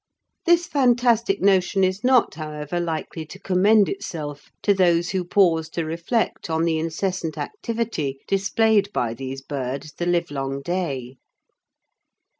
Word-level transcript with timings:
This 0.47 0.65
fantastic 0.65 1.43
notion 1.43 1.83
is 1.83 2.03
not, 2.03 2.33
however, 2.33 2.79
likely 2.79 3.23
to 3.27 3.37
commend 3.37 3.87
itself 3.87 4.49
to 4.63 4.73
those 4.73 5.11
who 5.11 5.23
pause 5.23 5.69
to 5.77 5.85
reflect 5.85 6.49
on 6.49 6.63
the 6.65 6.79
incessant 6.79 7.37
activity 7.37 8.19
displayed 8.27 8.91
by 8.93 9.13
these 9.13 9.43
birds 9.43 9.93
the 9.93 10.07
livelong 10.07 10.63
day. 10.63 11.17